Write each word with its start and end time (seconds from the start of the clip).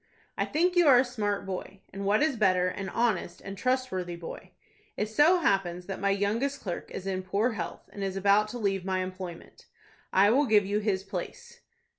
I 0.35 0.45
think 0.45 0.75
you 0.75 0.87
are 0.87 0.97
a 0.97 1.05
smart 1.05 1.45
boy, 1.45 1.81
and, 1.93 2.03
what 2.05 2.23
is 2.23 2.35
better, 2.35 2.69
an 2.69 2.89
honest 2.89 3.39
and 3.39 3.55
trustworthy 3.55 4.15
boy. 4.15 4.49
It 4.97 5.09
so 5.09 5.41
happens 5.41 5.85
that 5.85 5.99
my 5.99 6.09
youngest 6.09 6.59
clerk 6.59 6.89
is 6.89 7.05
in 7.05 7.21
poor 7.21 7.51
health, 7.51 7.87
and 7.93 8.03
is 8.03 8.17
about 8.17 8.47
to 8.47 8.57
leave 8.57 8.83
my 8.83 9.03
employment. 9.03 9.67
I 10.11 10.31
will 10.31 10.47
give 10.47 10.65
you 10.65 10.79
his 10.79 11.03
place." 11.03 11.59